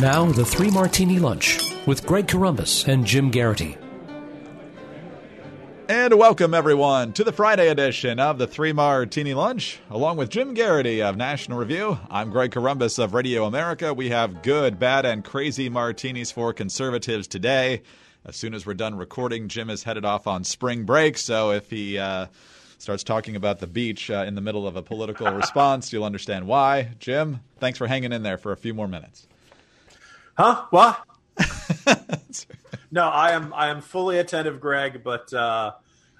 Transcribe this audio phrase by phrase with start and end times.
[0.00, 3.76] Now, the Three Martini Lunch with Greg Corombos and Jim Geraghty.
[5.86, 9.80] And welcome, everyone, to the Friday edition of the Three Martini Lunch.
[9.90, 13.92] Along with Jim Geraghty of National Review, I'm Greg Corombos of Radio America.
[13.92, 17.82] We have good, bad, and crazy martinis for conservatives today.
[18.24, 21.68] As soon as we're done recording, Jim is headed off on spring break, so if
[21.68, 22.28] he uh,
[22.78, 26.46] starts talking about the beach uh, in the middle of a political response, you'll understand
[26.46, 26.92] why.
[26.98, 29.26] Jim, thanks for hanging in there for a few more minutes.
[30.36, 30.66] Huh?
[30.70, 31.04] What?
[32.90, 35.72] no, I am I am fully attentive, Greg, but uh,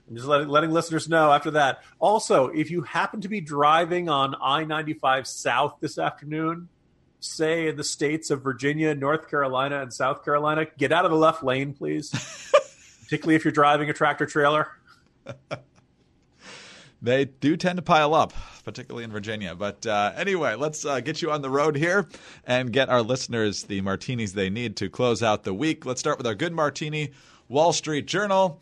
[0.08, 1.82] I'm just letting letting listeners know after that.
[1.98, 6.68] Also, if you happen to be driving on I ninety five South this afternoon,
[7.20, 11.16] say in the states of Virginia, North Carolina, and South Carolina, get out of the
[11.16, 12.10] left lane, please.
[13.04, 14.68] Particularly if you're driving a tractor trailer.
[17.02, 18.32] They do tend to pile up,
[18.64, 19.56] particularly in Virginia.
[19.56, 22.06] But uh, anyway, let's uh, get you on the road here
[22.46, 25.84] and get our listeners the martinis they need to close out the week.
[25.84, 27.10] Let's start with our good martini,
[27.48, 28.60] Wall Street Journal.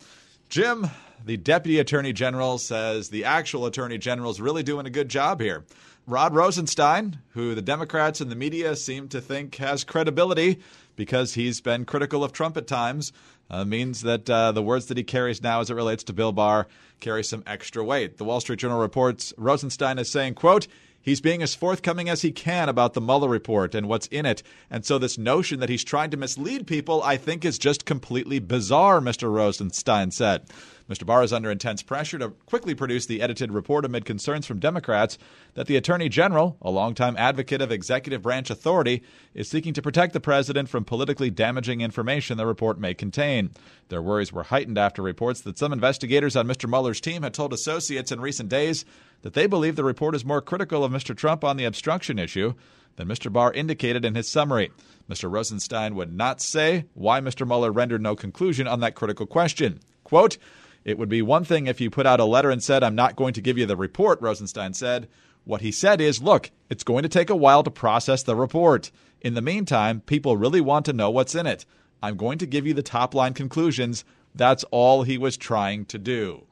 [0.49, 0.89] Jim,
[1.23, 5.39] the Deputy Attorney General, says the actual Attorney General is really doing a good job
[5.39, 5.63] here.
[6.07, 10.59] Rod Rosenstein, who the Democrats and the media seem to think has credibility
[10.95, 13.13] because he's been critical of Trump at times,
[13.51, 16.31] uh, means that uh, the words that he carries now as it relates to Bill
[16.31, 16.67] Barr
[17.01, 18.17] carry some extra weight.
[18.17, 20.67] The Wall Street Journal reports Rosenstein is saying, quote,
[21.03, 24.43] He's being as forthcoming as he can about the Mueller report and what's in it.
[24.69, 28.37] And so, this notion that he's trying to mislead people, I think, is just completely
[28.37, 29.33] bizarre, Mr.
[29.33, 30.43] Rosenstein said.
[30.89, 31.05] Mr.
[31.05, 35.17] Barr is under intense pressure to quickly produce the edited report amid concerns from Democrats
[35.53, 40.13] that the Attorney General, a longtime advocate of executive branch authority, is seeking to protect
[40.13, 43.51] the president from politically damaging information the report may contain.
[43.89, 46.69] Their worries were heightened after reports that some investigators on Mr.
[46.69, 48.85] Mueller's team had told associates in recent days
[49.21, 51.15] that they believe the report is more critical of Mr.
[51.15, 52.53] Trump on the obstruction issue
[52.95, 53.31] than Mr.
[53.31, 54.71] Barr indicated in his summary.
[55.09, 55.31] Mr.
[55.31, 57.47] Rosenstein would not say why Mr.
[57.47, 59.79] Mueller rendered no conclusion on that critical question.
[60.03, 60.37] Quote,
[60.83, 63.15] it would be one thing if you put out a letter and said, I'm not
[63.15, 65.07] going to give you the report, Rosenstein said.
[65.43, 68.91] What he said is, look, it's going to take a while to process the report.
[69.21, 71.65] In the meantime, people really want to know what's in it.
[72.01, 74.03] I'm going to give you the top line conclusions.
[74.33, 76.45] That's all he was trying to do.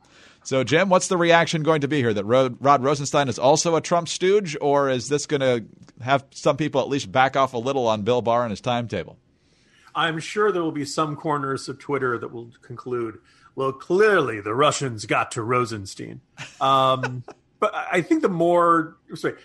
[0.44, 2.14] So, Jim, what's the reaction going to be here?
[2.14, 5.66] That Rod Rosenstein is also a Trump stooge, or is this going to
[6.04, 9.18] have some people at least back off a little on Bill Barr and his timetable?
[9.94, 13.20] I'm sure there will be some corners of Twitter that will conclude
[13.56, 16.22] well, clearly the Russians got to Rosenstein.
[16.62, 17.24] Um,
[17.60, 19.36] but I think the more, sorry,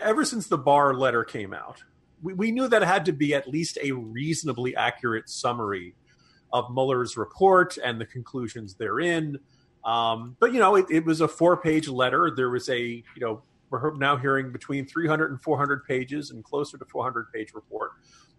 [0.00, 1.82] ever since the Barr letter came out,
[2.22, 5.94] we, we knew that it had to be at least a reasonably accurate summary
[6.52, 9.38] of Mueller's report and the conclusions therein.
[9.84, 12.32] Um, but you know, it, it was a four-page letter.
[12.34, 16.78] There was a, you know, we're now hearing between 300 and 400 pages and closer
[16.78, 17.92] to 400 page report.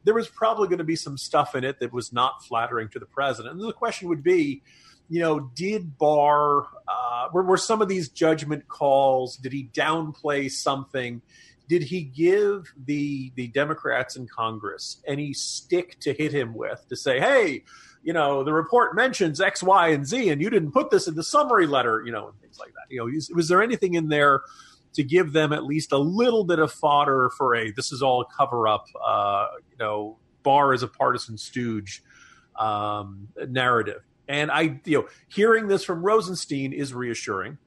[0.03, 2.99] There was probably going to be some stuff in it that was not flattering to
[2.99, 3.59] the president.
[3.59, 4.61] And the question would be,
[5.09, 10.49] you know, did Barr, uh, were, were some of these judgment calls, did he downplay
[10.49, 11.21] something?
[11.67, 16.95] Did he give the the Democrats in Congress any stick to hit him with to
[16.95, 17.63] say, hey,
[18.03, 21.15] you know, the report mentions X, Y, and Z, and you didn't put this in
[21.15, 22.93] the summary letter, you know, and things like that.
[22.93, 24.41] You know, was there anything in there
[24.93, 28.21] to give them at least a little bit of fodder for a this is all
[28.21, 32.03] a cover up, uh, you know, Barr is a partisan stooge
[32.59, 34.03] um, narrative?
[34.27, 37.57] And I, you know, hearing this from Rosenstein is reassuring.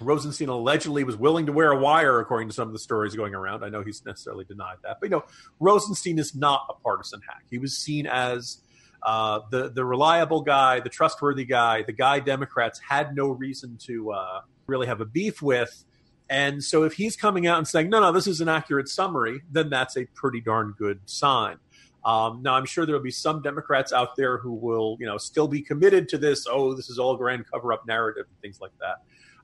[0.00, 3.34] Rosenstein allegedly was willing to wear a wire, according to some of the stories going
[3.34, 3.64] around.
[3.64, 5.24] I know he's necessarily denied that, but you know,
[5.60, 7.44] Rosenstein is not a partisan hack.
[7.48, 8.58] He was seen as
[9.04, 14.12] uh, the the reliable guy, the trustworthy guy, the guy Democrats had no reason to
[14.12, 15.84] uh, really have a beef with.
[16.30, 19.42] And so, if he's coming out and saying, "No, no, this is an accurate summary,"
[19.50, 21.58] then that's a pretty darn good sign.
[22.04, 25.16] Um, now, I'm sure there will be some Democrats out there who will, you know,
[25.16, 26.46] still be committed to this.
[26.48, 28.96] Oh, this is all grand cover-up narrative and things like that.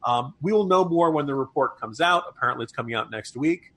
[0.04, 2.24] Um, we will know more when the report comes out.
[2.28, 3.72] Apparently, it's coming out next week.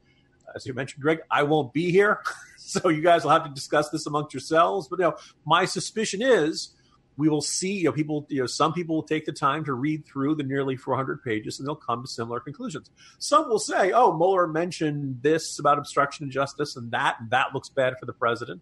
[0.55, 2.21] As you mentioned, Greg, I won't be here,
[2.57, 4.87] so you guys will have to discuss this amongst yourselves.
[4.87, 5.15] But you know,
[5.45, 6.75] my suspicion is
[7.17, 7.73] we will see.
[7.73, 8.25] You know, people.
[8.29, 11.59] You know, some people will take the time to read through the nearly 400 pages,
[11.59, 12.89] and they'll come to similar conclusions.
[13.19, 17.53] Some will say, "Oh, Mueller mentioned this about obstruction of justice and that, and that
[17.53, 18.61] looks bad for the president."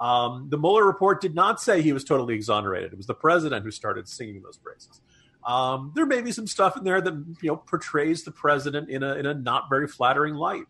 [0.00, 2.92] Um, the Mueller report did not say he was totally exonerated.
[2.92, 5.00] It was the president who started singing those praises.
[5.44, 9.02] Um, there may be some stuff in there that you know portrays the president in
[9.02, 10.64] a in a not very flattering light,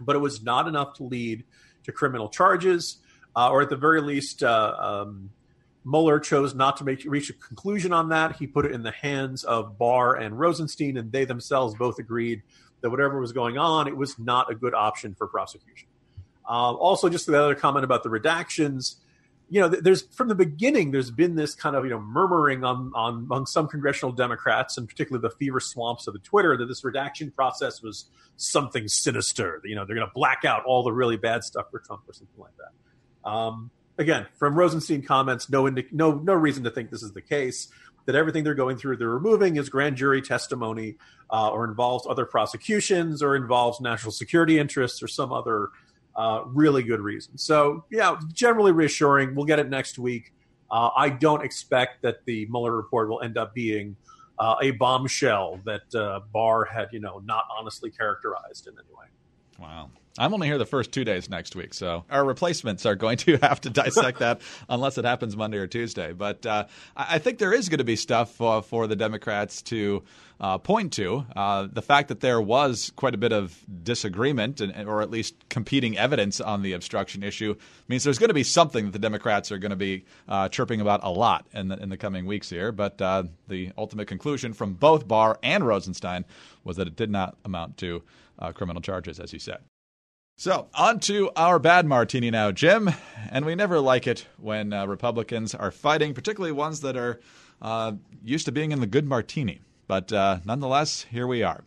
[0.00, 1.44] but it was not enough to lead
[1.84, 2.98] to criminal charges,
[3.36, 5.30] uh, or at the very least, uh, um,
[5.84, 8.36] Mueller chose not to make reach a conclusion on that.
[8.36, 12.42] He put it in the hands of Barr and Rosenstein, and they themselves both agreed
[12.80, 15.88] that whatever was going on, it was not a good option for prosecution.
[16.48, 18.96] Um, also, just the other comment about the redactions
[19.50, 22.90] you know, there's from the beginning, there's been this kind of you know murmuring on,
[22.94, 26.82] on among some congressional Democrats, and particularly the fever swamps of the Twitter, that this
[26.82, 28.06] redaction process was
[28.36, 29.60] something sinister.
[29.64, 32.12] You know, they're going to black out all the really bad stuff for Trump or
[32.12, 33.30] something like that.
[33.30, 37.22] Um, again, from Rosenstein comments, no indi- no no reason to think this is the
[37.22, 37.68] case.
[38.06, 40.96] That everything they're going through, they're removing is grand jury testimony,
[41.30, 45.68] uh, or involves other prosecutions, or involves national security interests, or some other
[46.16, 47.36] uh, really good reason.
[47.36, 49.34] So, yeah, generally reassuring.
[49.34, 50.32] We'll get it next week.
[50.70, 53.96] Uh, I don't expect that the Mueller report will end up being
[54.38, 59.06] uh, a bombshell that uh, Barr had, you know, not honestly characterized in any way.
[59.58, 59.90] Wow.
[60.16, 63.36] I'm only here the first two days next week, so our replacements are going to
[63.42, 66.12] have to dissect that unless it happens Monday or Tuesday.
[66.12, 66.66] But uh,
[66.96, 70.04] I think there is going to be stuff uh, for the Democrats to
[70.38, 71.26] uh, point to.
[71.34, 75.34] Uh, the fact that there was quite a bit of disagreement, and, or at least
[75.48, 77.56] competing evidence on the obstruction issue,
[77.88, 80.80] means there's going to be something that the Democrats are going to be uh, chirping
[80.80, 82.70] about a lot in the, in the coming weeks here.
[82.70, 86.24] But uh, the ultimate conclusion from both Barr and Rosenstein
[86.62, 88.04] was that it did not amount to
[88.54, 89.58] criminal charges, as you said.
[90.36, 92.90] So, on to our bad martini now, Jim.
[93.30, 97.20] And we never like it when uh, Republicans are fighting, particularly ones that are
[97.62, 97.92] uh,
[98.24, 99.60] used to being in the good martini.
[99.86, 101.62] But uh, nonetheless, here we are.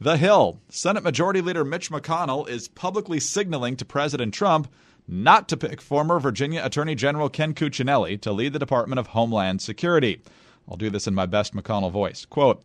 [0.00, 0.60] The Hill.
[0.68, 4.68] Senate Majority Leader Mitch McConnell is publicly signaling to President Trump
[5.08, 9.62] not to pick former Virginia Attorney General Ken Cuccinelli to lead the Department of Homeland
[9.62, 10.20] Security.
[10.68, 12.24] I'll do this in my best McConnell voice.
[12.24, 12.62] Quote,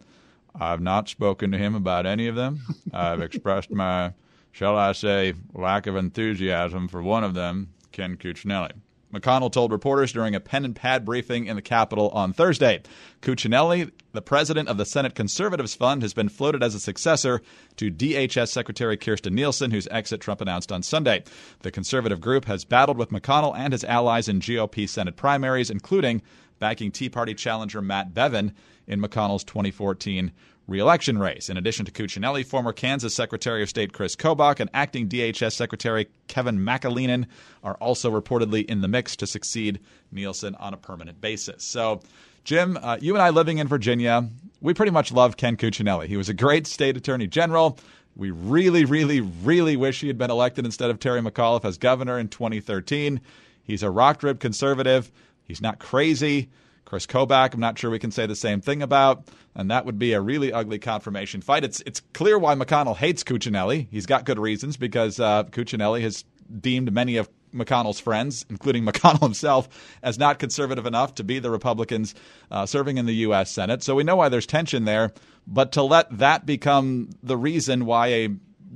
[0.54, 2.62] I've not spoken to him about any of them.
[2.94, 4.14] I've expressed my
[4.52, 8.74] shall I say, lack of enthusiasm for one of them, Ken Cuccinelli.
[9.14, 12.82] McConnell told reporters during a pen and pad briefing in the Capitol on Thursday.
[13.22, 17.42] Cuccinelli, the president of the Senate Conservatives Fund, has been floated as a successor
[17.76, 21.24] to DHS Secretary Kirstjen Nielsen, whose exit Trump announced on Sunday.
[21.60, 26.22] The conservative group has battled with McConnell and his allies in GOP Senate primaries, including
[26.60, 28.54] backing Tea Party challenger Matt Bevin
[28.88, 30.32] in McConnell's 2014
[30.68, 31.50] reelection race.
[31.50, 36.08] In addition to Cuccinelli, former Kansas Secretary of State Chris Kobach and acting DHS Secretary
[36.28, 37.26] Kevin McAleenan
[37.64, 39.80] are also reportedly in the mix to succeed
[40.12, 41.64] Nielsen on a permanent basis.
[41.64, 42.02] So,
[42.44, 44.28] Jim, uh, you and I living in Virginia,
[44.62, 46.08] we pretty much love Ken Cuccinelli.
[46.08, 47.78] He was a great state attorney general.
[48.16, 52.20] We really, really, really wish he had been elected instead of Terry McAuliffe as governor
[52.20, 53.22] in 2013.
[53.64, 55.12] He's a rock rib conservative.
[55.44, 56.50] He's not crazy.
[56.86, 59.98] Chris Kobach, I'm not sure we can say the same thing about, and that would
[59.98, 61.64] be a really ugly confirmation fight.
[61.64, 63.88] It's it's clear why McConnell hates Cuccinelli.
[63.90, 66.26] He's got good reasons because uh, Cuccinelli has
[66.60, 69.70] deemed many of McConnell's friends, including McConnell himself,
[70.04, 72.16] as not conservative enough to be the Republicans
[72.50, 73.52] uh, serving in the U.S.
[73.52, 73.84] Senate.
[73.84, 75.12] So we know why there's tension there.
[75.48, 78.30] But to let that become the reason why a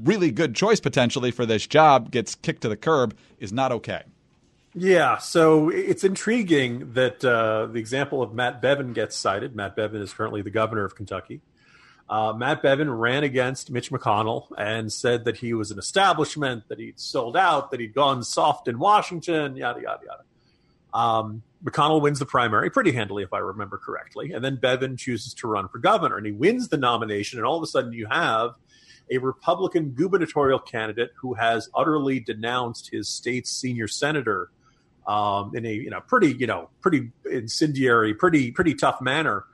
[0.03, 4.03] really good choice potentially for this job gets kicked to the curb is not okay.
[4.77, 9.55] Yeah, so it's intriguing that uh, the example of Matt Bevin gets cited.
[9.55, 11.39] Matt Bevin is currently the governor of Kentucky.
[12.09, 16.77] Uh, Matt Bevin ran against Mitch McConnell and said that he was an establishment, that
[16.77, 20.23] he'd sold out, that he'd gone soft in Washington, yada, yada, yada.
[20.93, 24.33] Um, McConnell wins the primary pretty handily, if I remember correctly.
[24.33, 27.39] And then Bevin chooses to run for governor and he wins the nomination.
[27.39, 28.51] And all of a sudden, you have
[29.09, 34.49] a Republican gubernatorial candidate who has utterly denounced his state's senior senator
[35.07, 39.45] um, in a you know pretty you know pretty incendiary, pretty pretty tough manner.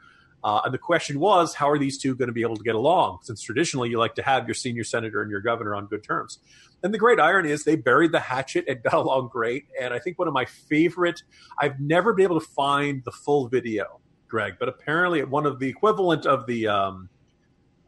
[0.43, 2.73] Uh, and the question was, how are these two going to be able to get
[2.73, 3.19] along?
[3.21, 6.39] Since traditionally you like to have your senior senator and your governor on good terms.
[6.83, 9.65] And the great irony is they buried the hatchet and got along great.
[9.79, 11.21] And I think one of my favorite,
[11.59, 15.59] I've never been able to find the full video, Greg, but apparently at one of
[15.59, 17.09] the equivalent of the um,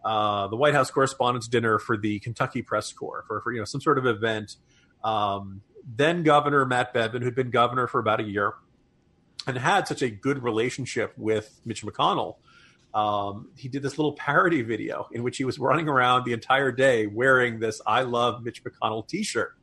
[0.03, 3.65] uh, the White House Correspondents' Dinner for the Kentucky Press Corps for, for you know
[3.65, 4.57] some sort of event.
[5.03, 5.61] Um,
[5.95, 8.53] then Governor Matt Bevin, who'd been governor for about a year
[9.45, 12.35] and had such a good relationship with Mitch McConnell,
[12.93, 16.71] um, he did this little parody video in which he was running around the entire
[16.71, 19.55] day wearing this I love Mitch McConnell t shirt.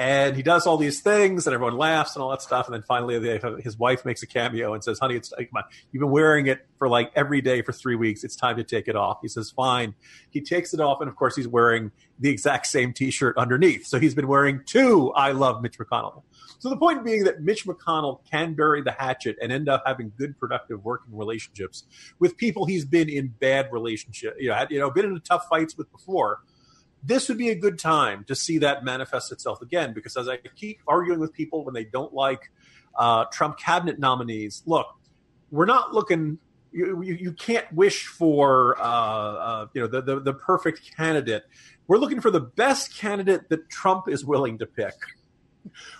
[0.00, 2.66] And he does all these things, and everyone laughs and all that stuff.
[2.66, 5.64] And then finally, his wife makes a cameo and says, "Honey, it's come on.
[5.92, 8.24] You've been wearing it for like every day for three weeks.
[8.24, 9.94] It's time to take it off." He says, "Fine."
[10.30, 13.86] He takes it off, and of course, he's wearing the exact same T-shirt underneath.
[13.86, 16.22] So he's been wearing two "I love Mitch McConnell."
[16.60, 20.12] So the point being that Mitch McConnell can bury the hatchet and end up having
[20.16, 21.84] good, productive working relationships
[22.18, 25.46] with people he's been in bad relationship, you know, had, you know, been in tough
[25.50, 26.40] fights with before
[27.02, 30.38] this would be a good time to see that manifest itself again because as I
[30.56, 32.50] keep arguing with people when they don't like
[32.98, 34.86] uh, Trump cabinet nominees, look,
[35.50, 36.38] we're not looking
[36.72, 41.44] you, you, you can't wish for uh, uh, you know the, the the perfect candidate.
[41.88, 44.94] We're looking for the best candidate that Trump is willing to pick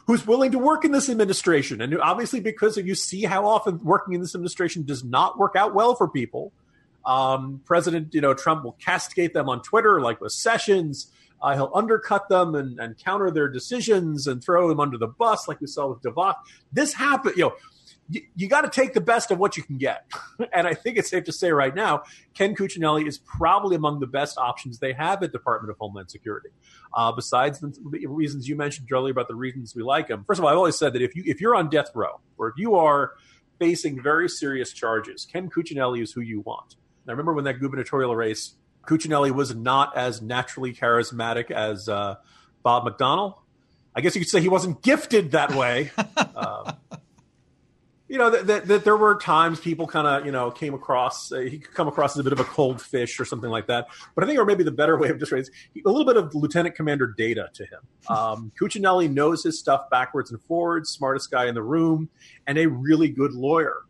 [0.07, 1.80] who's willing to work in this administration.
[1.80, 5.75] And obviously, because you see how often working in this administration does not work out
[5.75, 6.52] well for people,
[7.04, 11.12] um, President you know Trump will castigate them on Twitter, like with Sessions.
[11.42, 15.49] Uh, he'll undercut them and, and, counter their decisions and throw them under the bus,
[15.49, 16.35] like we saw with DeVos.
[16.71, 17.54] This happened, you know
[18.35, 20.07] you, got to take the best of what you can get.
[20.52, 22.02] and I think it's safe to say right now,
[22.35, 26.49] Ken Cuccinelli is probably among the best options they have at Department of Homeland Security.
[26.92, 27.73] Uh, besides the
[28.07, 30.25] reasons you mentioned earlier about the reasons we like him.
[30.26, 32.49] First of all, I've always said that if you if you're on death row or
[32.49, 33.12] if you are
[33.59, 36.76] facing very serious charges, Ken Cuccinelli is who you want.
[37.09, 38.54] I remember when that gubernatorial race,
[38.87, 42.16] Cuccinelli was not as naturally charismatic as uh,
[42.62, 43.37] Bob McDonnell.
[43.95, 45.90] I guess you could say he wasn't gifted that way.
[46.16, 46.73] Uh,
[48.11, 51.30] you know that, that, that, there were times people kind of you know came across
[51.30, 53.69] uh, he could come across as a bit of a cold fish or something like
[53.69, 56.16] that but i think or maybe the better way of describing it a little bit
[56.16, 61.30] of lieutenant commander data to him um, cuccinelli knows his stuff backwards and forwards smartest
[61.30, 62.11] guy in the room
[62.49, 63.83] and a really good lawyer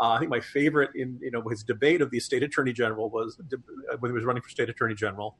[0.00, 3.10] uh, i think my favorite in you know his debate of the state attorney general
[3.10, 3.38] was
[4.00, 5.36] when he was running for state attorney general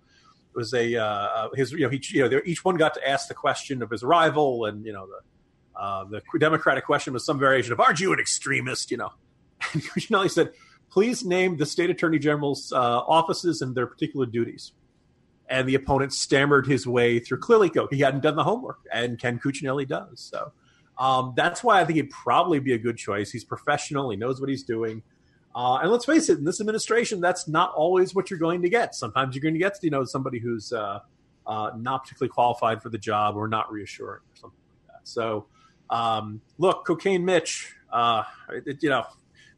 [0.54, 3.35] was a uh, his you know he you know each one got to ask the
[3.35, 5.21] question of his rival and you know the
[5.75, 9.12] uh, the Democratic question was some variation of, "Aren't you an extremist?" You know,
[9.73, 10.52] and Cuccinelli said,
[10.90, 14.73] "Please name the state attorney general's uh, offices and their particular duties."
[15.49, 17.38] And the opponent stammered his way through.
[17.38, 20.21] Clearly, he hadn't done the homework, and Ken Cuccinelli does.
[20.21, 20.52] So
[20.99, 23.30] um, that's why I think he'd probably be a good choice.
[23.30, 24.11] He's professional.
[24.11, 25.02] He knows what he's doing.
[25.54, 28.70] Uh, and let's face it, in this administration, that's not always what you're going to
[28.70, 28.94] get.
[28.94, 31.00] Sometimes you're going to get, you know, somebody who's uh,
[31.46, 34.58] uh, not particularly qualified for the job or not reassuring or something
[34.88, 35.08] like that.
[35.08, 35.46] So
[35.90, 39.04] um, look, Cocaine Mitch, uh, it, you know,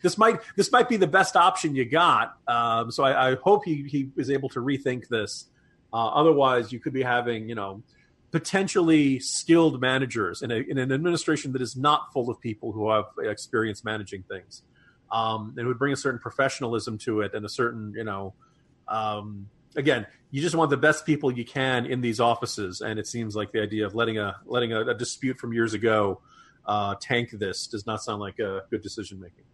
[0.03, 2.37] this might this might be the best option you got.
[2.47, 5.47] Um, so I, I, hope he he is able to rethink this.
[5.93, 7.83] Uh, otherwise, you could be having you know
[8.35, 12.91] potentially skilled managers in, a, in an administration that is not full of people who
[12.91, 14.63] have experience managing things.
[15.13, 18.35] Um, it would bring a certain professionalism to it and a certain you know
[18.89, 23.07] um, again, you just want the best people you can in these offices, and it
[23.07, 26.21] seems like the idea of letting a letting a, a dispute from years ago
[26.67, 29.45] uh, tank this does not sound like a good decision making.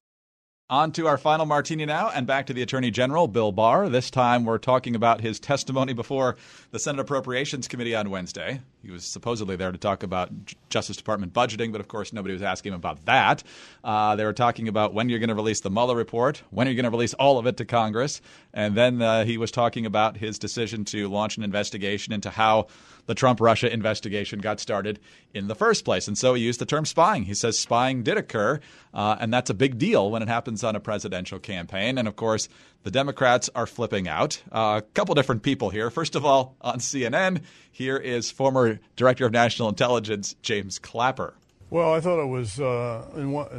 [0.71, 3.89] On to our final martini now, and back to the Attorney General, Bill Barr.
[3.89, 6.37] This time we're talking about his testimony before
[6.71, 8.61] the Senate Appropriations Committee on Wednesday.
[8.83, 10.31] He was supposedly there to talk about
[10.71, 13.43] Justice Department budgeting, but of course nobody was asking him about that.
[13.85, 16.71] Uh, they were talking about when you're going to release the Mueller report, when are
[16.71, 18.21] you going to release all of it to Congress,
[18.55, 22.67] and then uh, he was talking about his decision to launch an investigation into how
[23.07, 25.01] the Trump Russia investigation got started
[25.35, 26.07] in the first place.
[26.07, 27.25] And so he used the term spying.
[27.25, 28.61] He says spying did occur,
[28.95, 31.99] uh, and that's a big deal when it happens on a presidential campaign.
[31.99, 32.49] And of course,
[32.83, 34.41] the Democrats are flipping out.
[34.51, 35.91] Uh, a couple different people here.
[35.91, 41.35] First of all, on CNN, here is former Director of National Intelligence James Clapper.
[41.71, 43.05] Well, I thought it was uh,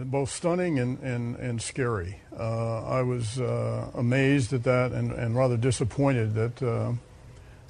[0.05, 2.19] both stunning and, and, and scary.
[2.37, 6.91] Uh, I was uh, amazed at that and, and rather disappointed that uh,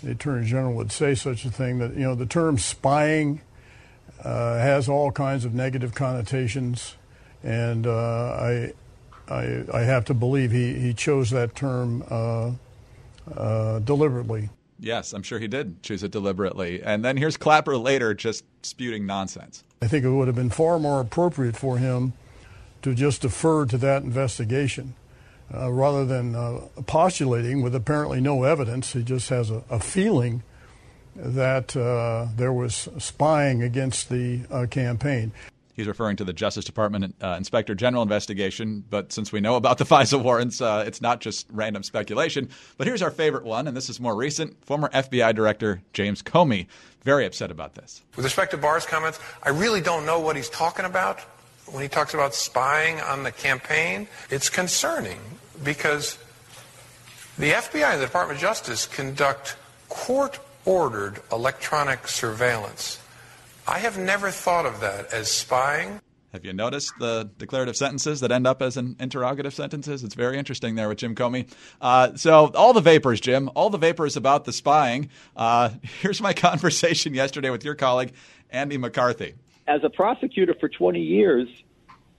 [0.01, 1.77] the Attorney General would say such a thing.
[1.77, 3.41] That you know, the term spying
[4.23, 6.95] uh, has all kinds of negative connotations,
[7.43, 8.73] and uh, I,
[9.29, 11.99] I, I have to believe he, he chose that term
[13.85, 14.49] deliberately.
[14.81, 16.81] Yes, I'm sure he did choose it deliberately.
[16.81, 19.63] And then here's Clapper later just spewing nonsense.
[19.79, 22.13] I think it would have been far more appropriate for him
[22.81, 24.95] to just defer to that investigation
[25.53, 28.93] uh, rather than uh, postulating with apparently no evidence.
[28.93, 30.41] He just has a, a feeling
[31.15, 35.31] that uh, there was spying against the uh, campaign.
[35.73, 39.77] He's referring to the Justice Department uh, Inspector General investigation, but since we know about
[39.77, 42.49] the FISA warrants, uh, it's not just random speculation.
[42.77, 44.63] But here's our favorite one, and this is more recent.
[44.65, 46.67] Former FBI Director James Comey,
[47.03, 48.01] very upset about this.
[48.15, 51.19] With respect to Barr's comments, I really don't know what he's talking about
[51.67, 54.07] when he talks about spying on the campaign.
[54.29, 55.19] It's concerning
[55.63, 56.17] because
[57.37, 59.55] the FBI and the Department of Justice conduct
[59.89, 63.00] court ordered electronic surveillance.
[63.67, 66.01] I have never thought of that as spying.
[66.33, 70.03] Have you noticed the declarative sentences that end up as an interrogative sentences?
[70.03, 71.51] It's very interesting there with Jim Comey.
[71.81, 75.09] Uh, so, all the vapors, Jim, all the vapors about the spying.
[75.35, 78.13] Uh, here's my conversation yesterday with your colleague,
[78.49, 79.35] Andy McCarthy.
[79.67, 81.49] As a prosecutor for 20 years,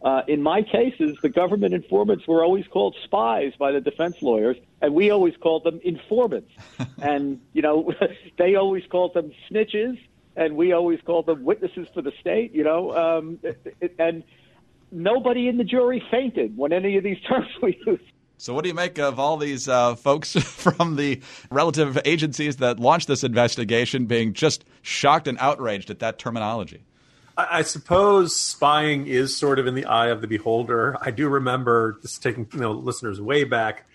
[0.02, 4.56] uh, in my cases, the government informants were always called spies by the defense lawyers,
[4.80, 6.50] and we always called them informants.
[7.02, 7.92] and, you know,
[8.36, 9.98] they always called them snitches,
[10.36, 12.94] and we always called them witnesses for the state, you know.
[12.96, 13.38] Um,
[13.98, 14.24] and
[14.90, 18.02] nobody in the jury fainted when any of these terms were used.
[18.38, 21.20] So, what do you make of all these uh, folks from the
[21.50, 26.82] relative agencies that launched this investigation being just shocked and outraged at that terminology?
[27.36, 30.96] I, I suppose spying is sort of in the eye of the beholder.
[31.00, 33.86] I do remember this taking you know listeners way back.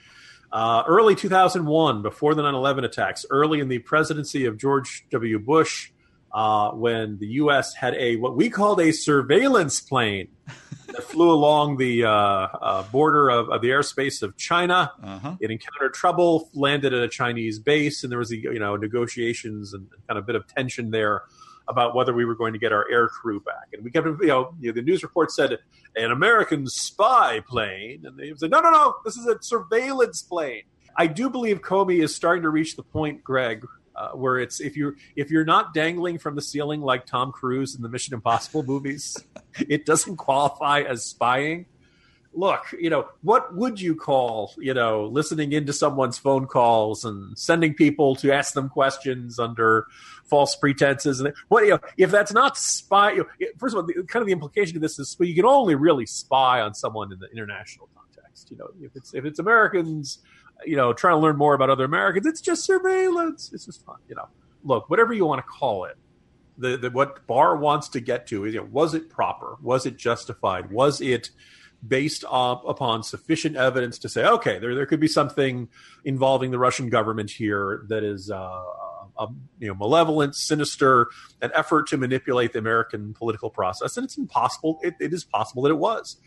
[0.50, 5.40] Uh, early 2001, before the 9 11 attacks, early in the presidency of George W.
[5.40, 5.92] Bush,
[6.32, 7.74] uh, when the U.S.
[7.74, 10.28] had a what we called a surveillance plane
[10.88, 14.92] that flew along the uh, uh, border of, of, the airspace of China.
[15.02, 15.36] Uh-huh.
[15.40, 19.88] It encountered trouble, landed at a Chinese base, and there was you know negotiations and
[20.08, 21.24] kind of a bit of tension there
[21.68, 23.68] about whether we were going to get our air crew back.
[23.74, 25.58] And we kept, you know, you know the news report said
[25.96, 30.64] an American spy plane, and they said, no, no, no, this is a surveillance plane.
[30.96, 33.66] I do believe Comey is starting to reach the point, Greg,
[33.98, 37.76] uh, where it's if you're if you're not dangling from the ceiling like Tom Cruise
[37.76, 39.18] in the Mission Impossible movies,
[39.68, 41.66] it doesn't qualify as spying.
[42.34, 47.38] Look, you know what would you call you know listening into someone's phone calls and
[47.38, 49.88] sending people to ask them questions under
[50.26, 53.14] false pretenses and what you know if that's not spy.
[53.14, 55.34] You know, first of all, the, kind of the implication of this is well, you
[55.34, 58.52] can only really spy on someone in the international context.
[58.52, 60.20] You know, if it's if it's Americans
[60.66, 62.26] you know, trying to learn more about other Americans.
[62.26, 63.52] It's just surveillance.
[63.54, 64.28] It's just fun, you know.
[64.64, 65.98] Look, whatever you want to call it,
[66.58, 69.58] the, the what Barr wants to get to is, you know, was it proper?
[69.62, 70.72] Was it justified?
[70.72, 71.30] Was it
[71.88, 75.70] based up upon sufficient evidence to say, okay, there there could be something
[76.04, 78.32] involving the Russian government here that is.
[78.32, 78.64] Uh,
[79.20, 79.28] a,
[79.60, 81.08] you know, malevolent, sinister,
[81.42, 84.80] an effort to manipulate the American political process, and it's impossible.
[84.84, 86.18] It, it is possible that it was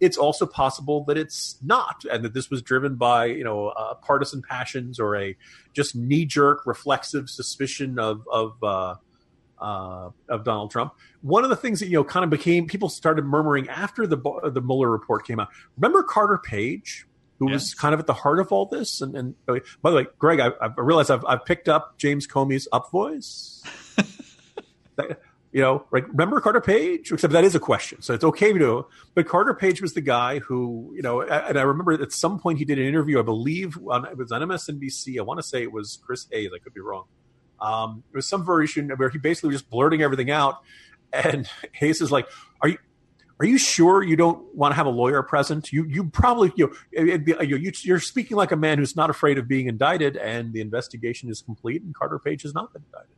[0.00, 3.94] it's also possible that it's not, and that this was driven by you know uh,
[3.94, 5.36] partisan passions or a
[5.72, 8.94] just knee jerk reflexive suspicion of of uh,
[9.60, 10.94] uh, of Donald Trump.
[11.22, 14.16] One of the things that you know kind of became people started murmuring after the
[14.52, 15.48] the Mueller report came out.
[15.76, 17.06] Remember Carter Page,
[17.38, 17.54] who yes.
[17.54, 19.00] was kind of at the heart of all this.
[19.00, 22.66] And, and by the way, Greg, I, I realize I've, I've picked up James Comey's
[22.72, 23.62] up voice.
[25.50, 26.06] You know, right?
[26.06, 27.10] Remember Carter Page?
[27.10, 28.86] Except that is a question, so it's okay to.
[29.14, 32.58] But Carter Page was the guy who, you know, and I remember at some point
[32.58, 35.18] he did an interview, I believe, on, it was on MSNBC.
[35.18, 36.50] I want to say it was Chris Hayes.
[36.54, 37.04] I could be wrong.
[37.60, 40.56] Um, it was some version where he basically was just blurting everything out,
[41.14, 42.28] and Hayes is like,
[42.60, 42.78] "Are you?"
[43.40, 45.72] Are you sure you don't want to have a lawyer present?
[45.72, 49.68] You you probably you know, you're speaking like a man who's not afraid of being
[49.68, 53.14] indicted, and the investigation is complete, and Carter Page has not been indicted.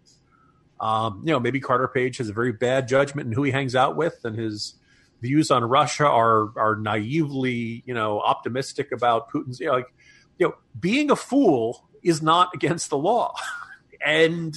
[0.81, 3.75] Um, you know, maybe Carter Page has a very bad judgment in who he hangs
[3.75, 4.75] out with, and his
[5.23, 9.59] views on Russia are are naively, you know, optimistic about Putin's.
[9.59, 9.93] You know, like,
[10.39, 13.35] you know, being a fool is not against the law,
[14.05, 14.55] and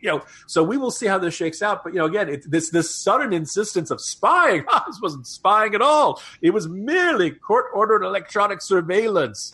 [0.00, 1.84] you know, so we will see how this shakes out.
[1.84, 5.82] But you know, again, it, this this sudden insistence of spying, this wasn't spying at
[5.82, 6.20] all.
[6.40, 9.52] It was merely court ordered electronic surveillance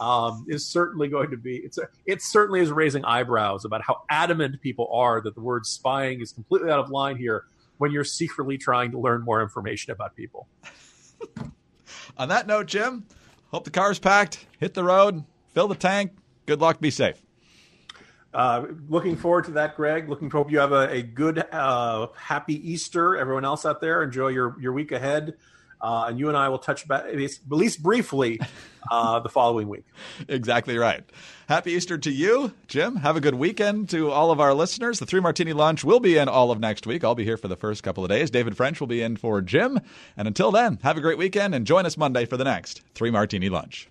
[0.00, 4.02] um, is certainly going to be it's a, it certainly is raising eyebrows about how
[4.08, 7.44] adamant people are that the word spying is completely out of line here
[7.78, 10.48] when you're secretly trying to learn more information about people.
[12.18, 13.06] On that note, Jim,
[13.50, 14.46] hope the car's packed.
[14.58, 15.24] Hit the road,
[15.54, 16.12] fill the tank.
[16.46, 16.80] Good luck.
[16.80, 17.22] Be safe.
[18.32, 20.08] Uh, looking forward to that, Greg.
[20.08, 23.16] Looking hope you have a, a good, uh, happy Easter.
[23.16, 25.34] Everyone else out there, enjoy your your week ahead.
[25.80, 27.16] Uh, and you and I will touch back at
[27.48, 28.38] least briefly
[28.90, 29.84] uh, the following week.
[30.28, 31.02] Exactly right.
[31.48, 32.96] Happy Easter to you, Jim.
[32.96, 34.98] Have a good weekend to all of our listeners.
[34.98, 37.02] The Three Martini Lunch will be in all of next week.
[37.02, 38.30] I'll be here for the first couple of days.
[38.30, 39.80] David French will be in for Jim.
[40.16, 43.10] And until then, have a great weekend and join us Monday for the next Three
[43.10, 43.90] Martini Lunch.